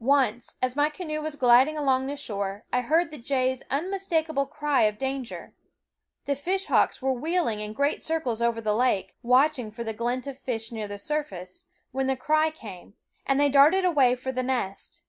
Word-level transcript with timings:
Once, 0.00 0.56
as 0.60 0.74
my 0.74 0.88
canoe 0.90 1.22
was 1.22 1.36
gliding 1.36 1.78
along 1.78 2.06
the 2.08 2.16
shore, 2.16 2.64
I 2.72 2.80
heard 2.80 3.12
the 3.12 3.18
jays' 3.18 3.62
unmistakable 3.70 4.44
cry 4.46 4.82
of 4.82 4.98
danger. 4.98 5.54
The 6.24 6.34
fishhawks 6.34 7.00
were 7.00 7.12
wheeling 7.12 7.60
in 7.60 7.72
great 7.72 8.02
circles 8.02 8.42
over 8.42 8.60
the 8.60 8.74
lake, 8.74 9.14
watching 9.22 9.70
for 9.70 9.84
the 9.84 9.92
glint 9.94 10.26
of 10.26 10.36
fish 10.40 10.72
near 10.72 10.88
the 10.88 10.98
surface, 10.98 11.66
when 11.92 12.08
the 12.08 12.16
cry 12.16 12.50
came, 12.50 12.94
and 13.24 13.38
they 13.38 13.48
darted 13.48 13.84
away 13.84 14.16
for 14.16 14.32
the 14.32 14.42
nest. 14.42 15.04